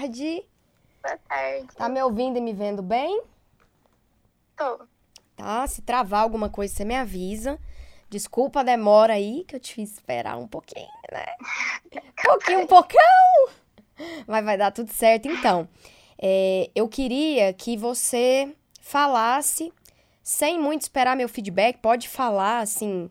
[0.00, 0.42] Boa tarde.
[1.02, 1.66] Boa tarde.
[1.76, 3.22] Tá me ouvindo e me vendo bem?
[4.56, 4.80] Tô.
[5.36, 5.66] Tá?
[5.66, 7.58] Se travar alguma coisa, você me avisa.
[8.08, 11.26] Desculpa a demora aí, que eu te fiz esperar um pouquinho, né?
[12.20, 13.48] Um pouquinho, um pocão!
[14.26, 15.26] Mas vai dar tudo certo.
[15.26, 15.68] Então,
[16.18, 19.72] é, eu queria que você falasse,
[20.22, 23.10] sem muito esperar meu feedback, pode falar, assim,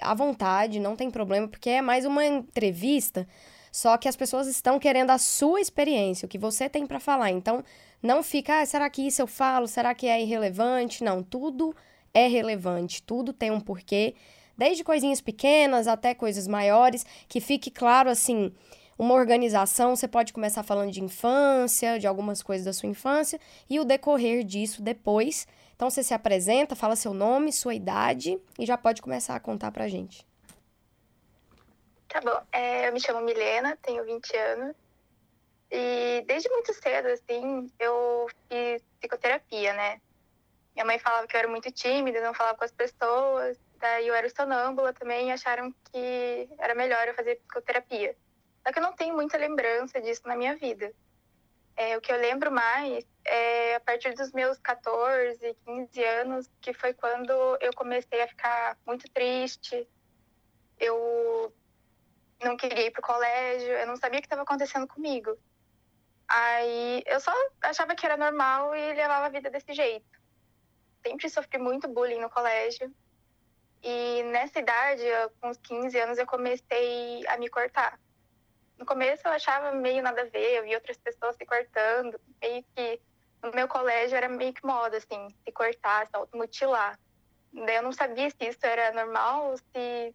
[0.00, 3.26] à vontade, não tem problema, porque é mais uma entrevista,
[3.74, 7.32] só que as pessoas estão querendo a sua experiência, o que você tem para falar.
[7.32, 7.64] Então,
[8.00, 9.66] não fica, ah, será que isso eu falo?
[9.66, 11.02] Será que é irrelevante?
[11.02, 11.74] Não, tudo
[12.14, 14.14] é relevante, tudo tem um porquê,
[14.56, 18.52] desde coisinhas pequenas até coisas maiores, que fique claro assim,
[18.96, 23.80] uma organização, você pode começar falando de infância, de algumas coisas da sua infância, e
[23.80, 25.48] o decorrer disso depois.
[25.74, 29.72] Então você se apresenta, fala seu nome, sua idade e já pode começar a contar
[29.72, 30.24] pra gente.
[32.14, 32.46] Tá bom.
[32.52, 34.76] É, eu me chamo Milena, tenho 20 anos.
[35.68, 40.00] E desde muito cedo, assim, eu fiz psicoterapia, né?
[40.76, 43.58] Minha mãe falava que eu era muito tímida, não falava com as pessoas.
[43.80, 48.16] Daí eu era sonâmbula também e acharam que era melhor eu fazer psicoterapia.
[48.64, 50.94] Só que eu não tenho muita lembrança disso na minha vida.
[51.76, 56.72] É, o que eu lembro mais é a partir dos meus 14, 15 anos, que
[56.72, 59.84] foi quando eu comecei a ficar muito triste.
[60.78, 61.52] Eu
[62.42, 65.36] não queria ir pro colégio, eu não sabia o que estava acontecendo comigo.
[66.28, 67.32] Aí eu só
[67.62, 70.06] achava que era normal e levava a vida desse jeito.
[71.06, 72.92] Sempre sofri muito bullying no colégio.
[73.82, 75.04] E nessa idade,
[75.40, 77.98] com uns 15 anos, eu comecei a me cortar
[78.78, 82.64] no começo eu achava meio nada a ver, eu via outras pessoas se cortando, meio
[82.74, 83.00] que
[83.42, 86.98] no meu colégio era meio que moda, assim, se cortar, se automutilar.
[87.52, 90.14] Daí eu não sabia se isso era normal se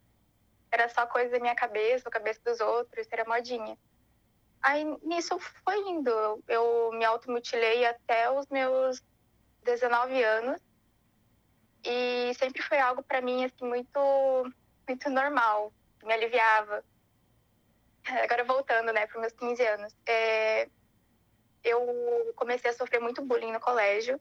[0.71, 3.77] era só coisa da minha cabeça, ou cabeça dos outros, era modinha.
[4.61, 9.01] Aí nisso foi indo, eu me automutilei até os meus
[9.63, 10.61] 19 anos
[11.83, 13.99] e sempre foi algo para mim assim muito
[14.87, 15.71] muito normal,
[16.03, 16.83] me aliviava.
[18.23, 19.95] Agora voltando, né, para meus 15 anos.
[20.07, 20.67] É,
[21.63, 24.19] eu comecei a sofrer muito bullying no colégio.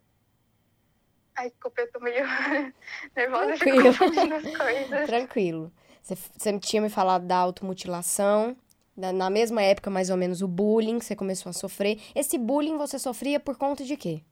[1.34, 2.24] Ai, desculpa, eu tô meio
[3.16, 3.82] nervosa Tranquilo.
[3.84, 5.06] confundindo as coisas.
[5.08, 5.72] Tranquilo.
[6.08, 8.56] Você, você tinha me falado da automutilação,
[8.96, 12.00] da, na mesma época, mais ou menos, o bullying que você começou a sofrer.
[12.14, 14.22] Esse bullying você sofria por conta de quê?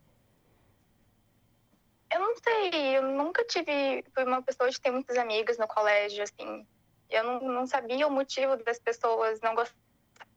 [2.10, 4.02] Eu não sei, eu nunca tive.
[4.14, 6.66] Fui uma pessoa de ter muitas amigas no colégio, assim.
[7.10, 9.78] Eu não, não sabia o motivo das pessoas não gostarem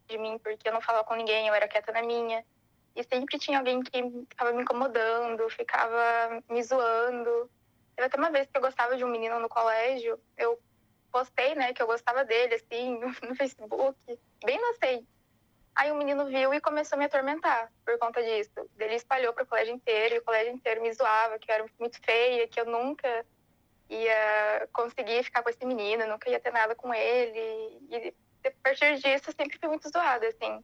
[0.09, 2.43] de mim, porque eu não falava com ninguém, eu era quieta na minha.
[2.97, 7.49] E sempre tinha alguém que ficava me incomodando, ficava me zoando.
[7.95, 10.59] Teve até uma vez que eu gostava de um menino no colégio, eu
[11.11, 13.97] postei, né, que eu gostava dele, assim, no, Facebook,
[14.43, 15.07] bem inocente.
[15.75, 18.69] Aí o um menino viu e começou a me atormentar por conta disso.
[18.77, 21.65] Ele espalhou para o colégio inteiro, e o colégio inteiro me zoava, que eu era
[21.79, 23.25] muito feia, que eu nunca
[23.89, 27.79] ia conseguir ficar com esse menino, nunca ia ter nada com ele.
[27.89, 28.13] E
[28.45, 30.63] a partir disso, eu sempre fui muito zoada, assim.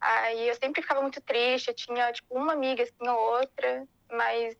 [0.00, 4.54] Aí eu sempre ficava muito triste, eu tinha, tipo, uma amiga, assim, ou outra, mas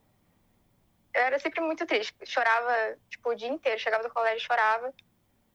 [1.15, 2.15] eu era sempre muito triste.
[2.25, 4.93] Chorava, tipo, o dia inteiro, chegava do colégio e chorava.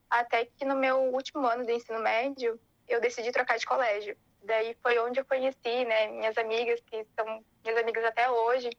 [0.08, 4.16] Até que no meu último ano do ensino médio, eu decidi trocar de colégio.
[4.42, 8.70] Daí foi onde eu conheci, né, minhas amigas, que são minhas amigas até hoje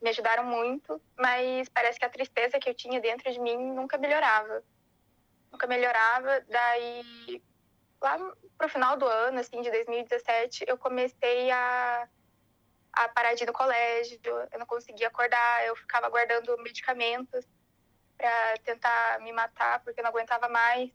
[0.00, 3.98] me ajudaram muito, mas parece que a tristeza que eu tinha dentro de mim nunca
[3.98, 4.62] melhorava.
[5.50, 6.44] Nunca melhorava.
[6.48, 7.42] Daí,
[8.00, 8.18] lá
[8.58, 12.08] pro final do ano, assim, de 2017, eu comecei a,
[12.96, 17.46] a parar de ir no colégio, eu não conseguia acordar, eu ficava guardando medicamentos
[18.16, 20.90] para tentar me matar, porque eu não aguentava mais.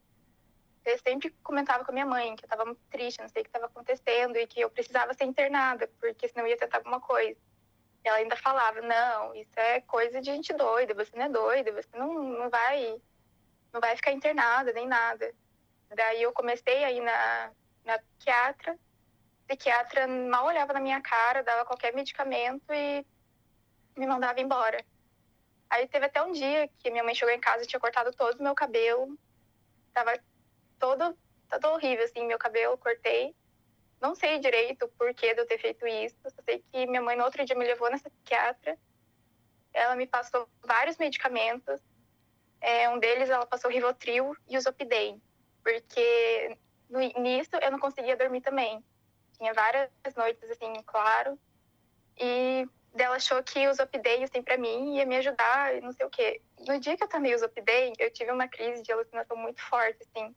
[0.84, 3.46] Eu sempre comentava com a minha mãe que eu estava muito triste, não sei o
[3.46, 7.38] que estava acontecendo e que eu precisava ser internada, porque senão ia tentar alguma coisa
[8.04, 11.90] ela ainda falava, não, isso é coisa de gente doida, você não é doida, você
[11.96, 13.00] não, não vai
[13.72, 15.34] não vai ficar internada nem nada.
[15.96, 17.52] Daí eu comecei aí na,
[17.86, 18.78] na psiquiatra,
[19.52, 23.06] psiquiatra mal olhava na minha cara, dava qualquer medicamento e
[23.98, 24.84] me mandava embora.
[25.70, 28.40] Aí teve até um dia que minha mãe chegou em casa e tinha cortado todo
[28.40, 29.18] o meu cabelo,
[29.94, 30.14] tava
[30.80, 31.18] todo,
[31.50, 33.36] todo horrível, assim, meu cabelo, cortei.
[34.00, 36.16] Não sei direito o porquê de eu ter feito isso.
[36.24, 38.78] Só sei que minha mãe no outro dia me levou nessa psiquiatra.
[39.74, 41.80] Ela me passou vários medicamentos.
[42.60, 45.22] É, um deles ela passou Rivotril e o Zopidem.
[45.64, 46.58] Porque
[46.90, 48.84] no início eu não conseguia dormir também.
[49.42, 51.36] Tinha várias noites assim, claro.
[52.16, 56.06] E dela achou que o Zopidem, assim, pra mim, ia me ajudar e não sei
[56.06, 56.40] o quê.
[56.68, 59.98] No dia que eu tomei o Zopidem, eu tive uma crise de alucinação muito forte,
[60.04, 60.36] assim.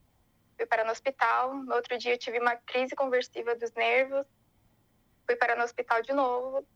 [0.56, 1.52] fui parar no hospital.
[1.52, 4.24] No outro dia eu tive uma crise conversiva dos nervos,
[5.26, 6.66] fui parar no hospital de novo.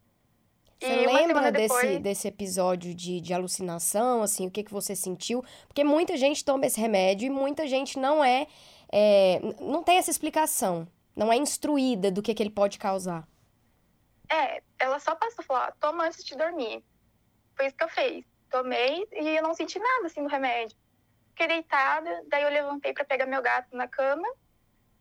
[0.79, 1.83] Você lembra depois...
[1.83, 5.43] desse, desse episódio de, de alucinação, assim, o que, que você sentiu?
[5.67, 8.47] Porque muita gente toma esse remédio e muita gente não é,
[8.93, 10.87] é não tem essa explicação,
[11.19, 13.27] não é instruída do que, que ele pode causar.
[14.31, 16.85] É, ela só passou, falou, ah, toma antes de dormir.
[17.57, 18.25] Foi isso que eu fiz.
[18.49, 20.79] Tomei e eu não senti nada, assim, do remédio.
[21.31, 24.29] Fiquei deitada, daí eu levantei para pegar meu gato na cama.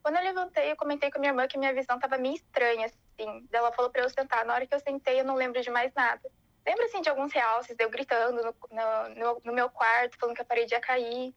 [0.01, 2.87] Quando eu levantei, eu comentei com a minha irmã que minha visão tava meio estranha,
[2.87, 3.47] assim.
[3.51, 4.43] Ela falou para eu sentar.
[4.43, 6.21] Na hora que eu sentei, eu não lembro de mais nada.
[6.65, 10.45] Lembro, assim, de alguns realces, eu gritando no, no, no meu quarto, falando que a
[10.45, 11.35] parede ia cair.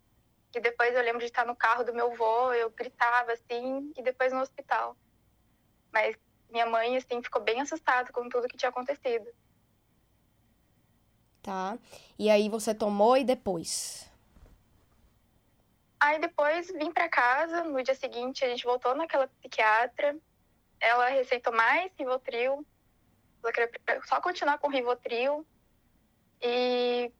[0.54, 4.02] E depois eu lembro de estar no carro do meu avô, eu gritava, assim, e
[4.02, 4.96] depois no hospital.
[5.92, 6.16] Mas
[6.50, 9.30] minha mãe, assim, ficou bem assustada com tudo que tinha acontecido.
[11.42, 11.78] Tá.
[12.18, 14.10] E aí você tomou e depois?
[15.98, 20.16] Aí depois vim para casa, no dia seguinte a gente voltou naquela psiquiatra.
[20.80, 22.66] Ela receitou mais Rivotril.
[23.42, 23.70] Ela queria
[24.06, 25.46] só continuar com Rivotril.
[26.40, 27.12] E,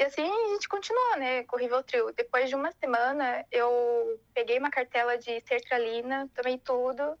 [0.00, 2.12] e assim a gente continuou, né, com Rivotril.
[2.12, 7.16] Depois de uma semana, eu peguei uma cartela de sertralina, tomei tudo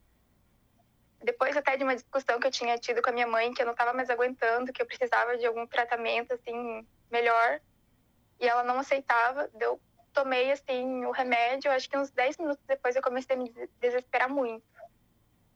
[1.22, 3.66] depois até de uma discussão que eu tinha tido com a minha mãe, que eu
[3.66, 7.60] não estava mais aguentando, que eu precisava de algum tratamento, assim, melhor.
[8.40, 9.50] E ela não aceitava.
[9.60, 9.78] Eu
[10.12, 11.70] tomei, assim, o remédio.
[11.70, 14.64] Acho que uns 10 minutos depois eu comecei a me desesperar muito.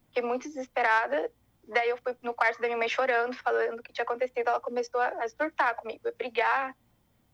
[0.08, 1.32] Fiquei muito desesperada.
[1.66, 4.48] Daí eu fui no quarto da minha mãe chorando, falando o que tinha acontecido.
[4.48, 6.76] Ela começou a surtar comigo, a brigar,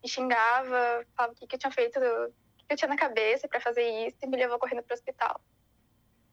[0.02, 2.96] me xingava, falava o que, que eu tinha feito, o que, que eu tinha na
[2.96, 5.40] cabeça para fazer isso, e me levou correndo para o hospital.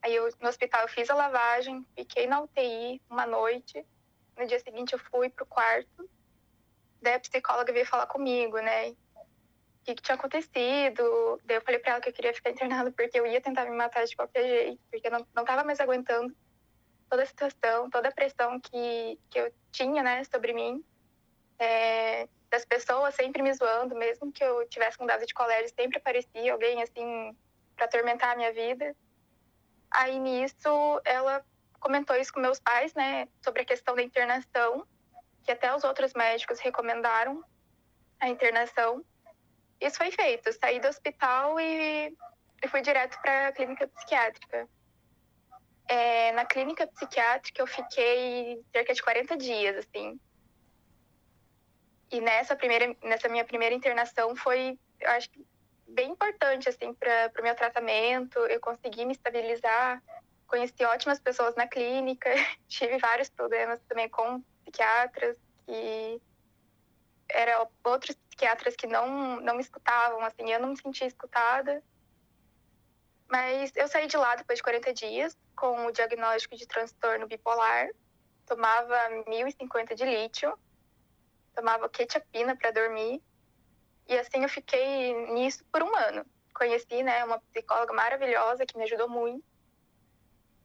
[0.01, 3.85] Aí eu, no hospital eu fiz a lavagem, fiquei na UTI uma noite.
[4.37, 6.09] No dia seguinte eu fui pro quarto.
[7.01, 8.89] Daí a psicóloga veio falar comigo, né?
[8.91, 8.95] O
[9.83, 11.41] que, que tinha acontecido.
[11.43, 13.75] Daí eu falei pra ela que eu queria ficar internada porque eu ia tentar me
[13.75, 16.35] matar de qualquer jeito, porque eu não, não tava mais aguentando
[17.09, 20.83] toda a situação, toda a pressão que, que eu tinha, né, sobre mim.
[21.57, 26.53] É, das pessoas sempre me zoando, mesmo que eu tivesse mudado de colégio, sempre aparecia
[26.53, 27.35] alguém, assim,
[27.75, 28.95] para atormentar a minha vida.
[29.91, 31.43] Aí nisso ela
[31.79, 34.85] comentou isso com meus pais, né, sobre a questão da internação,
[35.43, 37.43] que até os outros médicos recomendaram
[38.19, 39.03] a internação.
[39.79, 42.15] Isso foi feito, saí do hospital e,
[42.69, 44.67] fui direto para a clínica psiquiátrica.
[45.87, 50.19] É, na clínica psiquiátrica eu fiquei cerca de 40 dias, assim.
[52.09, 55.29] E nessa primeira, nessa minha primeira internação foi, eu acho
[55.87, 58.39] bem importante assim para o meu tratamento.
[58.39, 60.01] Eu consegui me estabilizar,
[60.47, 62.29] conheci ótimas pessoas na clínica,
[62.67, 66.21] tive vários problemas também com psiquiatras que
[67.29, 71.83] eram outros psiquiatras que não não me escutavam, assim, eu não me sentia escutada.
[73.29, 77.89] Mas eu saí de lá depois de 40 dias com o diagnóstico de transtorno bipolar.
[78.45, 78.95] Tomava
[79.27, 80.57] 1050 de lítio,
[81.57, 83.19] tomava quetiapina para dormir
[84.07, 86.23] e assim eu fiquei nisso por um ano.
[86.53, 89.43] Conheci, né, uma psicóloga maravilhosa que me ajudou muito.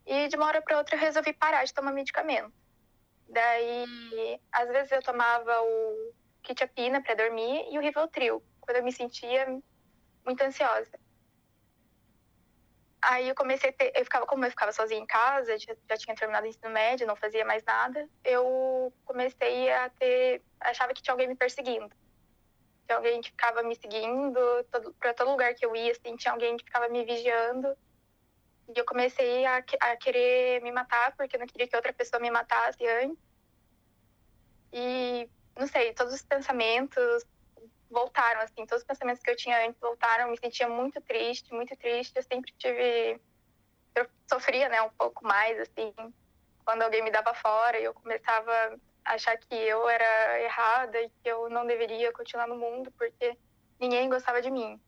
[0.04, 2.52] E de uma hora para outra eu resolvi parar de tomar medicamento.
[3.28, 8.92] Daí, às vezes eu tomava o quetiapina para dormir e o Rivotril, quando eu me
[8.92, 9.46] sentia
[10.26, 10.98] muito ansiosa.
[13.02, 15.96] Aí eu comecei a ter, eu ficava, como eu ficava sozinha em casa, já, já
[15.96, 21.02] tinha terminado o ensino médio, não fazia mais nada, eu comecei a ter, achava que
[21.02, 21.90] tinha alguém me perseguindo
[22.86, 24.38] tinha alguém que ficava me seguindo
[24.98, 27.76] para todo lugar que eu ia, assim, tinha alguém que ficava me vigiando.
[28.68, 32.20] E eu comecei a, a querer me matar, porque eu não queria que outra pessoa
[32.20, 33.18] me matasse antes.
[34.72, 37.24] E, não sei, todos os pensamentos
[37.92, 40.30] voltaram, assim, todos os pensamentos que eu tinha antes voltaram.
[40.30, 42.16] Me sentia muito triste, muito triste.
[42.16, 43.20] Eu sempre tive.
[43.94, 45.94] Eu sofria, né, um pouco mais, assim,
[46.64, 51.28] quando alguém me dava fora e eu começava achar que eu era errada e que
[51.28, 53.36] eu não deveria continuar no mundo porque
[53.80, 54.80] ninguém gostava de mim.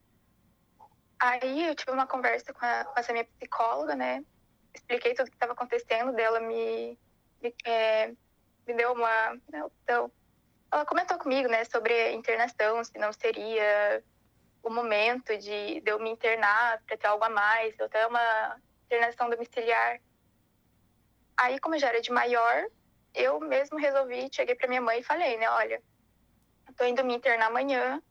[1.19, 4.25] Aí eu tive uma conversa com, a, com essa minha psicóloga, né?
[4.73, 6.99] Expliquei tudo o que estava acontecendo dela, me,
[7.43, 8.09] me, é,
[8.67, 9.39] me deu uma.
[9.83, 10.11] Então,
[10.75, 14.03] ela comentou comigo, né, sobre internação, se não seria
[14.61, 18.61] o momento de, de eu me internar para ter algo a mais, ou ter uma
[18.87, 20.01] internação domiciliar.
[21.37, 22.67] Aí, como já era de maior,
[23.15, 25.81] eu mesmo resolvi, cheguei para minha mãe e falei, né, olha,
[26.77, 28.03] tô indo me internar amanhã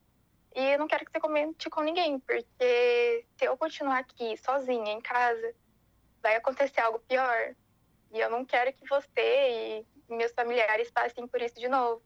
[0.55, 4.93] e eu não quero que você comente com ninguém, porque se eu continuar aqui sozinha
[4.93, 5.53] em casa,
[6.21, 7.55] vai acontecer algo pior.
[8.11, 12.01] E eu não quero que você e meus familiares passem por isso de novo.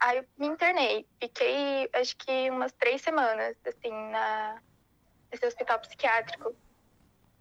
[0.00, 1.06] Aí eu me internei.
[1.20, 4.62] Fiquei, acho que umas três semanas, assim, na,
[5.32, 6.54] esse hospital psiquiátrico.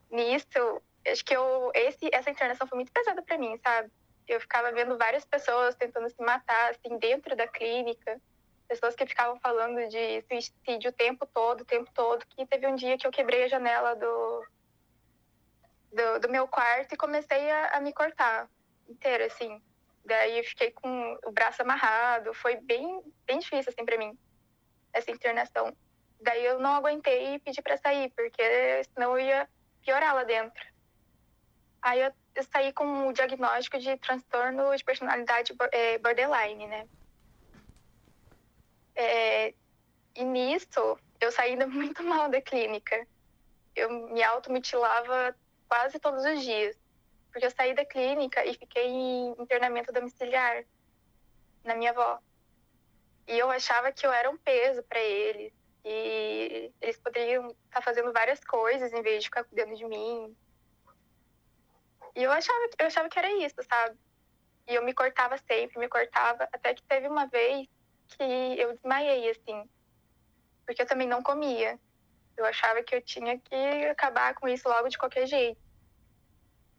[0.10, 3.92] Nisso, acho que eu, esse, essa internação foi muito pesada para mim, sabe?
[4.28, 8.20] Eu ficava vendo várias pessoas tentando se matar, assim, dentro da clínica.
[8.68, 12.26] Pessoas que ficavam falando de suicídio o tempo todo, o tempo todo.
[12.26, 14.46] Que teve um dia que eu quebrei a janela do,
[15.94, 18.50] do, do meu quarto e comecei a, a me cortar
[18.90, 19.62] inteira, assim.
[20.08, 22.34] Daí fiquei com o braço amarrado.
[22.34, 24.18] Foi bem, bem difícil, assim, para mim,
[24.94, 25.76] essa internação.
[26.22, 29.50] Daí eu não aguentei e pedi para sair, porque senão eu ia
[29.82, 30.66] piorar lá dentro.
[31.82, 36.88] Aí eu, eu saí com o diagnóstico de transtorno de personalidade é, borderline, né?
[38.96, 39.54] É,
[40.16, 43.06] e nisso, eu saí ainda muito mal da clínica.
[43.76, 45.36] Eu me automutilava
[45.68, 46.78] quase todos os dias.
[47.38, 50.66] Porque eu saí da clínica e fiquei em internamento domiciliar
[51.64, 52.18] na minha avó.
[53.28, 55.54] E eu achava que eu era um peso para eles.
[55.86, 60.36] E eles poderiam estar tá fazendo várias coisas em vez de ficar cuidando de mim.
[62.16, 63.96] E eu achava, eu achava que era isso, sabe?
[64.68, 66.50] E eu me cortava sempre, me cortava.
[66.52, 67.68] Até que teve uma vez
[68.08, 68.24] que
[68.60, 69.70] eu desmaiei, assim.
[70.66, 71.80] Porque eu também não comia.
[72.36, 73.56] Eu achava que eu tinha que
[73.92, 75.67] acabar com isso logo de qualquer jeito.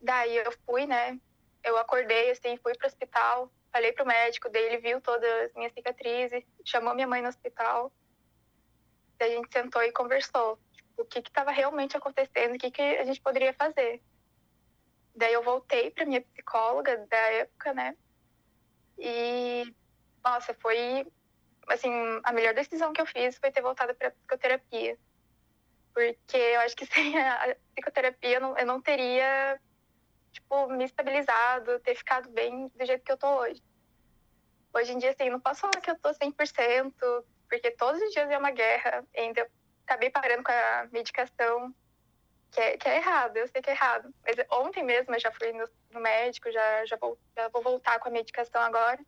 [0.01, 1.19] Daí eu fui, né?
[1.63, 3.51] Eu acordei, assim, fui pro hospital.
[3.71, 7.93] Falei pro médico, daí ele viu todas as minhas cicatrizes, chamou minha mãe no hospital.
[9.19, 10.59] Daí a gente sentou e conversou.
[10.73, 14.03] Tipo, o que estava realmente acontecendo, o que, que a gente poderia fazer.
[15.15, 17.97] Daí eu voltei para minha psicóloga da época, né?
[18.99, 19.75] E,
[20.25, 21.07] nossa, foi,
[21.69, 21.91] assim,
[22.23, 24.97] a melhor decisão que eu fiz foi ter voltado para psicoterapia.
[25.93, 29.61] Porque eu acho que sem a psicoterapia eu não, eu não teria,
[30.41, 33.63] tipo, me estabilizado, ter ficado bem do jeito que eu tô hoje.
[34.73, 36.93] Hoje em dia, assim, não posso falar que eu tô 100%,
[37.49, 39.05] porque todos os dias é uma guerra.
[39.17, 39.49] Ainda
[39.85, 41.75] acabei parando com a medicação,
[42.51, 44.13] que é, que é errado, eu sei que é errado.
[44.25, 47.99] Mas ontem mesmo eu já fui no, no médico, já, já, vou, já vou voltar
[47.99, 49.01] com a medicação agora.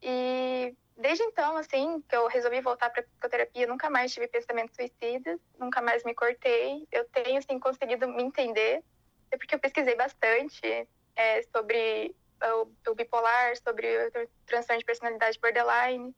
[0.00, 5.40] E desde então, assim, que eu resolvi voltar para psicoterapia, nunca mais tive pensamentos suicidas,
[5.58, 6.86] nunca mais me cortei.
[6.92, 8.84] Eu tenho, assim, conseguido me entender,
[9.32, 15.40] é porque eu pesquisei bastante é, sobre o, o, bipolar, sobre o transtorno de personalidade
[15.40, 16.14] borderline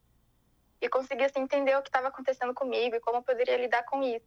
[0.80, 4.02] e conseguir assim, entender o que estava acontecendo comigo e como eu poderia lidar com
[4.02, 4.26] isso.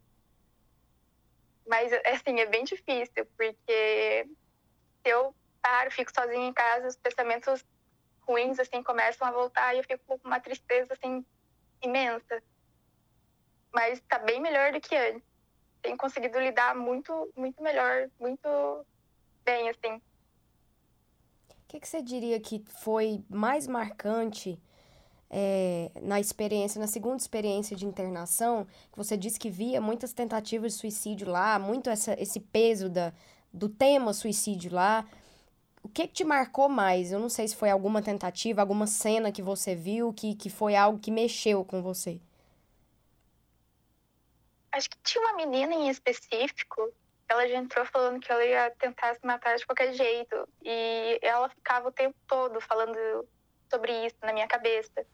[1.67, 4.25] Mas, assim, é bem difícil, porque
[5.03, 7.65] se eu paro, fico sozinha em casa, os pensamentos
[8.22, 11.25] ruins, assim, começam a voltar e eu fico com uma tristeza, assim,
[11.82, 12.41] imensa.
[13.74, 15.37] Mas tá bem melhor do que antes.
[15.81, 18.86] Tenho conseguido lidar muito, muito melhor, muito
[19.46, 19.96] bem, assim.
[21.50, 24.60] O que, que você diria que foi mais marcante
[25.29, 30.74] é, na experiência, na segunda experiência de internação, que você disse que via muitas tentativas
[30.74, 33.13] de suicídio lá, muito essa, esse peso da,
[33.53, 35.05] do tema suicídio lá.
[35.84, 37.12] O que, que te marcou mais?
[37.12, 40.75] Eu não sei se foi alguma tentativa, alguma cena que você viu que, que foi
[40.75, 42.19] algo que mexeu com você.
[44.77, 46.93] Acho que tinha uma menina em específico
[47.29, 50.48] ela já entrou falando que ela ia tentar se matar de qualquer jeito.
[50.63, 53.27] E ela ficava o tempo todo falando
[53.69, 55.05] sobre isso na minha cabeça.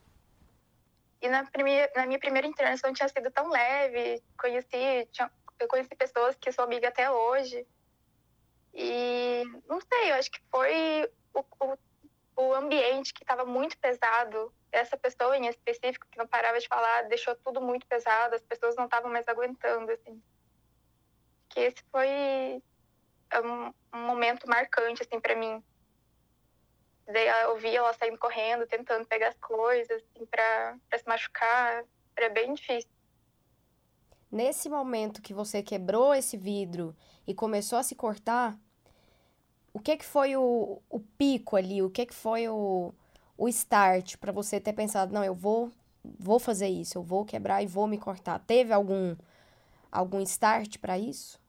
[1.21, 5.95] E na, primeira, na minha primeira internação tinha sido tão leve, conheci, tinha, eu conheci
[5.95, 7.65] pessoas que sou amiga até hoje.
[8.73, 11.77] E não sei, eu acho que foi o, o,
[12.43, 14.53] o ambiente que estava muito pesado.
[14.73, 18.75] Essa pessoa em específico que não parava de falar deixou tudo muito pesado, as pessoas
[18.75, 20.19] não estavam mais aguentando, assim.
[21.47, 22.09] Que esse foi
[23.35, 25.63] um, um momento marcante, assim, para mim.
[27.05, 30.25] Daí eu via ela saindo correndo, tentando pegar as coisas, assim,
[30.97, 31.85] se machucar.
[32.15, 32.89] Era bem difícil.
[34.31, 36.95] Nesse momento que você quebrou esse vidro
[37.27, 38.57] e começou a se cortar,
[39.71, 41.83] o que que foi o, o pico ali?
[41.83, 42.91] O que que foi o,
[43.37, 45.71] o start para você ter pensado, não, eu vou
[46.19, 48.39] vou fazer isso, eu vou quebrar e vou me cortar?
[48.39, 49.15] Teve algum
[49.91, 51.41] algum start para isso?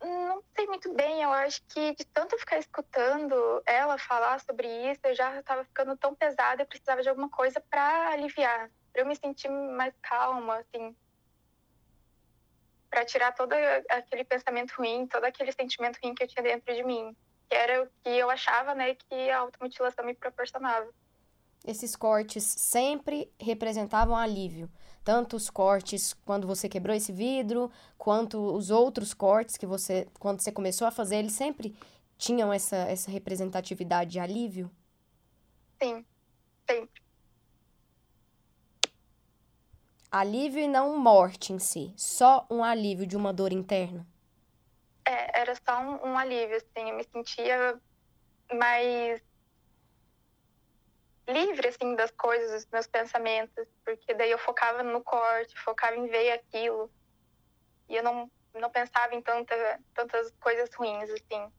[0.00, 3.34] Não sei muito bem, eu acho que de tanto ficar escutando
[3.66, 7.60] ela falar sobre isso, eu já estava ficando tão pesada, eu precisava de alguma coisa
[7.60, 10.96] para aliviar, para eu me sentir mais calma, assim,
[12.88, 13.52] para tirar todo
[13.90, 17.14] aquele pensamento ruim, todo aquele sentimento ruim que eu tinha dentro de mim,
[17.48, 20.88] que era o que eu achava, né, que a automutilação me proporcionava.
[21.66, 24.70] Esses cortes sempre representavam alívio
[25.08, 30.42] tanto os cortes quando você quebrou esse vidro, quanto os outros cortes que você, quando
[30.42, 31.74] você começou a fazer, eles sempre
[32.18, 34.70] tinham essa, essa representatividade de alívio?
[35.82, 36.04] Sim,
[36.68, 37.00] sempre.
[40.12, 41.90] Alívio e não morte em si.
[41.96, 44.06] Só um alívio de uma dor interna.
[45.08, 46.90] É, era só um, um alívio, assim.
[46.90, 47.80] Eu me sentia
[48.52, 49.22] mais
[51.26, 53.66] livre, assim, das coisas, dos meus pensamentos.
[53.86, 56.90] Porque daí eu focava no corte, focava em ver aquilo.
[57.88, 61.50] E eu não, não pensava em tanta, tantas coisas ruins, assim.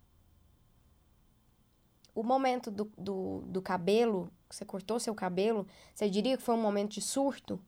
[2.13, 6.61] O momento do, do, do cabelo, você cortou seu cabelo, você diria que foi um
[6.61, 7.59] momento de surto?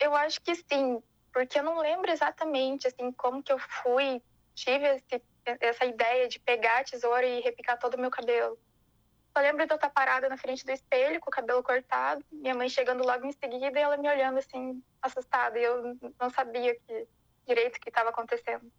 [0.00, 1.00] Eu acho que sim,
[1.32, 4.22] porque eu não lembro exatamente, assim, como que eu fui,
[4.54, 8.58] tive esse, essa ideia de pegar a tesoura e repicar todo o meu cabelo.
[9.36, 12.54] Só lembro de eu estar parada na frente do espelho, com o cabelo cortado, minha
[12.54, 16.74] mãe chegando logo em seguida e ela me olhando, assim, assustada, e eu não sabia
[16.74, 17.06] que,
[17.46, 18.70] direito o que estava acontecendo.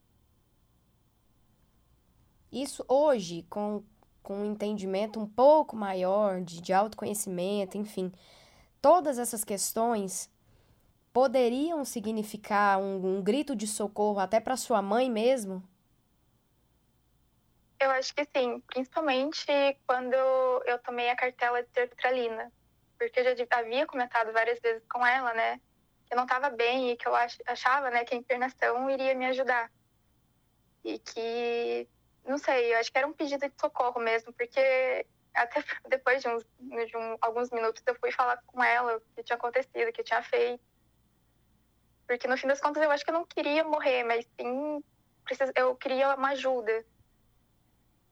[2.52, 3.84] Isso hoje, com,
[4.22, 8.12] com um entendimento um pouco maior de, de autoconhecimento, enfim,
[8.82, 10.30] todas essas questões
[11.20, 15.62] poderiam significar um, um grito de socorro até para sua mãe mesmo?
[17.78, 19.46] Eu acho que sim, principalmente
[19.86, 22.50] quando eu tomei a cartela de sertralina,
[22.98, 25.60] porque eu já havia comentado várias vezes com ela, né,
[26.08, 29.26] que eu não estava bem e que eu achava, né, que a internação iria me
[29.26, 29.70] ajudar.
[30.86, 31.86] E que,
[32.26, 36.30] não sei, eu acho que era um pedido de socorro mesmo, porque até depois de,
[36.30, 39.92] uns, de um, alguns minutos eu fui falar com ela o que tinha acontecido, o
[39.92, 40.69] que tinha feito.
[42.10, 44.84] Porque no fim das contas eu acho que eu não queria morrer, mas sim
[45.56, 46.84] eu queria uma ajuda.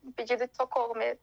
[0.03, 1.19] Um pedido de socorro mesmo.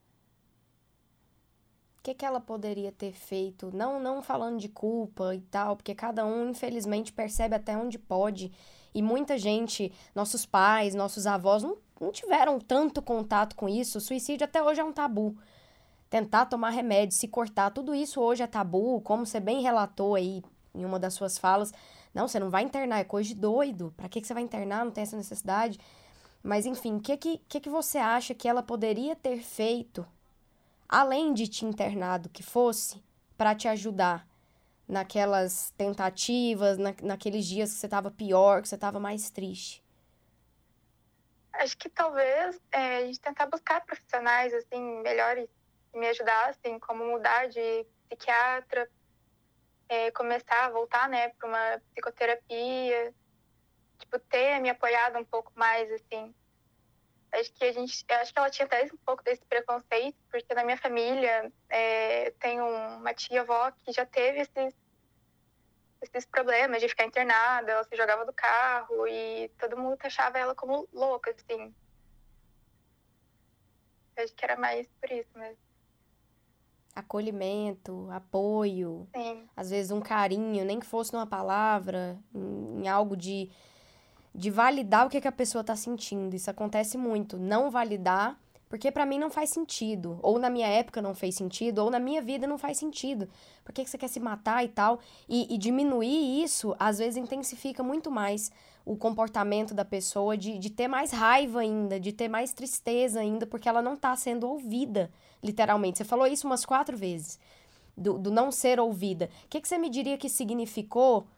[1.98, 3.70] O que, que ela poderia ter feito?
[3.72, 8.50] Não, não falando de culpa e tal, porque cada um, infelizmente, percebe até onde pode.
[8.92, 13.98] E muita gente, nossos pais, nossos avós, não, não tiveram tanto contato com isso.
[13.98, 15.38] O suicídio até hoje é um tabu.
[16.10, 20.42] Tentar tomar remédio, se cortar, tudo isso hoje é tabu, como você bem relatou aí
[20.74, 21.72] em uma das suas falas.
[22.14, 23.92] Não, você não vai internar, é coisa de doido.
[23.96, 24.84] Para que, que você vai internar?
[24.84, 25.80] Não tem essa necessidade.
[26.42, 30.06] Mas, enfim, o que, que, que, que você acha que ela poderia ter feito,
[30.88, 33.02] além de te internado que fosse,
[33.36, 34.26] para te ajudar
[34.86, 39.82] naquelas tentativas, na, naqueles dias que você estava pior, que você estava mais triste?
[41.54, 45.48] Acho que talvez é, a gente tentar buscar profissionais assim melhores
[45.92, 48.88] que me ajudassem, como mudar de psiquiatra,
[49.94, 53.14] é, começar a voltar, né, para uma psicoterapia,
[53.98, 56.34] tipo, ter me apoiado um pouco mais, assim.
[57.32, 60.64] Acho que a gente, acho que ela tinha até um pouco desse preconceito, porque na
[60.64, 64.74] minha família é, tem uma tia-avó que já teve esses,
[66.00, 70.54] esses problemas de ficar internada, ela se jogava do carro e todo mundo achava ela
[70.54, 71.74] como louca, assim.
[74.16, 75.63] Acho que era mais por isso mesmo
[76.94, 79.42] acolhimento, apoio, Sim.
[79.56, 83.50] às vezes um carinho, nem que fosse numa palavra, em, em algo de,
[84.34, 86.34] de validar o que, que a pessoa está sentindo.
[86.34, 87.36] Isso acontece muito.
[87.36, 88.38] Não validar,
[88.74, 90.18] porque para mim não faz sentido.
[90.20, 93.28] Ou na minha época não fez sentido, ou na minha vida não faz sentido.
[93.64, 94.98] Por que, que você quer se matar e tal?
[95.28, 98.50] E, e diminuir isso, às vezes, intensifica muito mais
[98.84, 103.46] o comportamento da pessoa, de, de ter mais raiva ainda, de ter mais tristeza ainda,
[103.46, 105.08] porque ela não está sendo ouvida
[105.40, 105.98] literalmente.
[105.98, 107.38] Você falou isso umas quatro vezes,
[107.96, 109.30] do, do não ser ouvida.
[109.44, 111.28] O que, que você me diria que significou,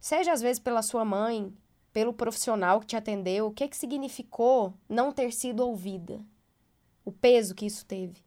[0.00, 1.52] seja às vezes pela sua mãe,
[1.92, 6.18] pelo profissional que te atendeu, o que, que significou não ter sido ouvida?
[7.08, 8.22] O peso que isso teve?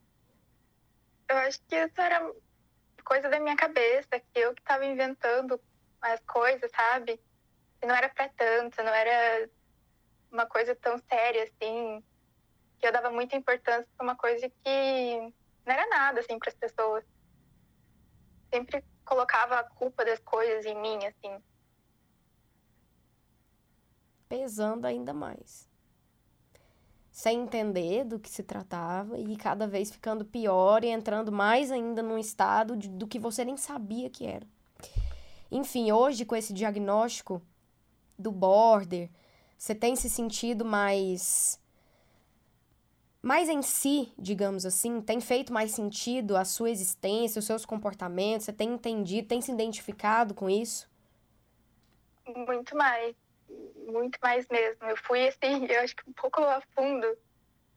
[1.29, 2.33] Eu acho que isso era
[3.03, 5.61] coisa da minha cabeça, que eu que estava inventando
[6.01, 7.21] as coisas, sabe?
[7.79, 9.47] E não era para tanto, não era
[10.31, 12.03] uma coisa tão séria assim
[12.79, 16.55] que eu dava muita importância para uma coisa que não era nada assim para as
[16.55, 17.05] pessoas.
[18.51, 21.39] Sempre colocava a culpa das coisas em mim, assim.
[24.27, 25.70] Pesando ainda mais.
[27.21, 32.01] Sem entender do que se tratava e cada vez ficando pior e entrando mais ainda
[32.01, 34.47] num estado de, do que você nem sabia que era.
[35.51, 37.39] Enfim, hoje com esse diagnóstico
[38.17, 39.07] do border,
[39.55, 41.61] você tem se sentido mais
[43.21, 48.45] mais em si, digamos assim, tem feito mais sentido a sua existência, os seus comportamentos?
[48.45, 50.89] Você tem entendido, tem se identificado com isso?
[52.35, 53.15] Muito mais,
[53.87, 54.83] muito mais mesmo.
[54.87, 57.17] Eu fui assim, eu acho que um pouco a fundo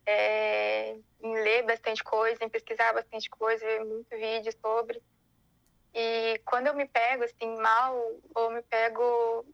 [0.06, 5.02] é, em ler bastante coisa, em pesquisar bastante coisa, ver muito vídeo sobre.
[5.94, 7.96] E quando eu me pego assim mal
[8.34, 9.46] ou me pego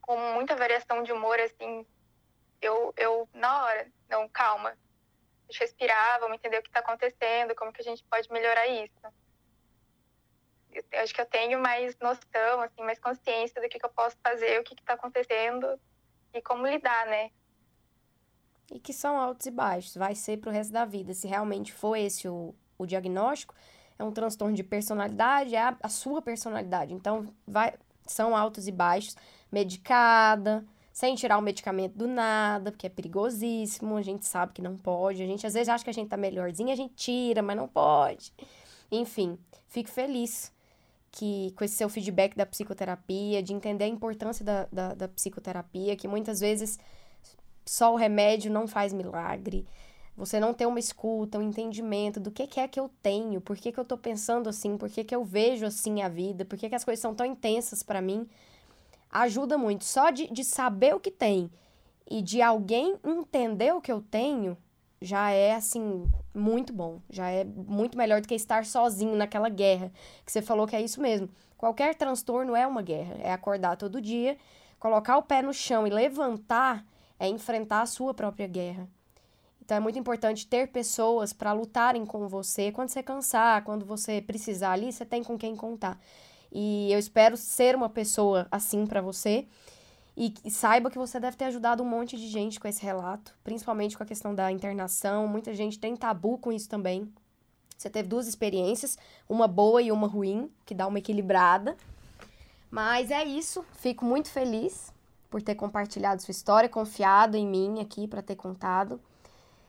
[0.00, 1.86] com muita variação de humor assim,
[2.60, 4.76] eu eu na hora, não, calma,
[5.52, 8.94] respirar, vamos entender o que está acontecendo, como que a gente pode melhorar isso.
[10.72, 14.16] Eu acho que eu tenho mais noção, assim, mais consciência do que, que eu posso
[14.22, 15.78] fazer, o que está acontecendo
[16.32, 17.30] e como lidar, né?
[18.70, 21.14] E que são altos e baixos, vai ser pro resto da vida.
[21.14, 23.54] Se realmente for esse o, o diagnóstico,
[23.98, 26.92] é um transtorno de personalidade, é a, a sua personalidade.
[26.92, 27.74] Então, vai,
[28.06, 29.16] são altos e baixos,
[29.50, 34.76] medicada, sem tirar o medicamento do nada, porque é perigosíssimo, a gente sabe que não
[34.76, 35.22] pode.
[35.22, 37.68] A gente às vezes acha que a gente tá melhorzinho, a gente tira, mas não
[37.68, 38.32] pode.
[38.90, 40.52] Enfim, fico feliz
[41.10, 45.96] que com esse seu feedback da psicoterapia, de entender a importância da, da, da psicoterapia,
[45.96, 46.78] que muitas vezes
[47.64, 49.66] só o remédio não faz milagre.
[50.16, 53.56] Você não ter uma escuta, um entendimento do que, que é que eu tenho, por
[53.56, 56.58] que, que eu tô pensando assim, por que, que eu vejo assim a vida, por
[56.58, 58.28] que, que as coisas são tão intensas para mim,
[59.10, 59.84] ajuda muito.
[59.84, 61.50] Só de, de saber o que tem
[62.10, 64.56] e de alguém entender o que eu tenho,
[65.00, 67.00] já é assim muito bom.
[67.08, 69.92] Já é muito melhor do que estar sozinho naquela guerra.
[70.24, 71.28] Que você falou que é isso mesmo.
[71.56, 73.16] Qualquer transtorno é uma guerra.
[73.20, 74.36] É acordar todo dia,
[74.78, 76.84] colocar o pé no chão e levantar
[77.18, 78.88] é enfrentar a sua própria guerra.
[79.60, 82.72] Então é muito importante ter pessoas para lutarem com você.
[82.72, 86.00] Quando você cansar, quando você precisar ali, você tem com quem contar.
[86.50, 89.46] E eu espero ser uma pessoa assim para você.
[90.20, 93.96] E, saiba que você deve ter ajudado um monte de gente com esse relato, principalmente
[93.96, 95.28] com a questão da internação.
[95.28, 97.08] Muita gente tem tabu com isso também.
[97.76, 101.76] Você teve duas experiências, uma boa e uma ruim, que dá uma equilibrada.
[102.68, 104.92] Mas é isso, fico muito feliz
[105.30, 109.00] por ter compartilhado sua história, confiado em mim aqui para ter contado.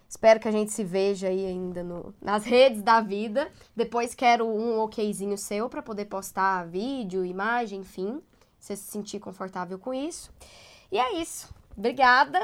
[0.10, 3.52] Espero que a gente se veja aí ainda no, nas redes da vida.
[3.76, 8.20] Depois quero um okzinho seu para poder postar vídeo, imagem, enfim.
[8.60, 10.32] Você se sentir confortável com isso.
[10.92, 11.54] E é isso.
[11.78, 12.40] Obrigada.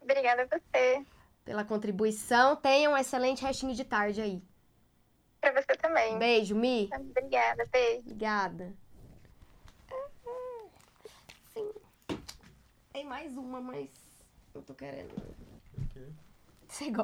[0.00, 1.04] Obrigada a você.
[1.44, 2.56] Pela contribuição.
[2.56, 4.42] Tenha um excelente restinho de tarde aí.
[5.40, 6.18] Pra você também.
[6.18, 6.88] Beijo, Mi.
[6.94, 8.00] Obrigada, beijo.
[8.00, 8.74] Obrigada.
[11.52, 11.72] Sim.
[12.92, 13.88] Tem mais uma, mas
[14.54, 15.12] não tô querendo.
[15.76, 16.06] O quê?
[16.68, 17.02] Você gosta.